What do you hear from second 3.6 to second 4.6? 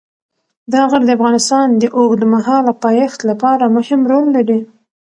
مهم رول لري.